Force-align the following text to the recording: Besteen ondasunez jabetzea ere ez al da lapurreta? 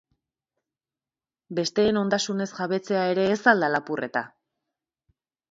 Besteen 1.59 1.99
ondasunez 2.03 2.49
jabetzea 2.61 3.05
ere 3.13 3.27
ez 3.35 3.39
al 3.53 3.63
da 3.67 3.71
lapurreta? 3.75 4.27